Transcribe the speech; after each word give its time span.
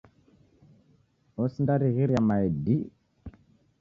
Osindarighiria 1.43 2.19
mae 2.31 2.47
dii. 2.65 2.81